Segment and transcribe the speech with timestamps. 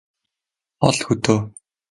[0.83, 1.37] хол хөдөө